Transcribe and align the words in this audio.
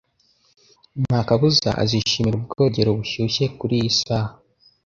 Nta 1.03 1.19
kabuza 1.27 1.69
azishimira 1.83 2.35
ubwogero 2.37 2.89
bushyushye 2.99 3.43
kuriyi 3.57 3.89
saha. 3.99 4.33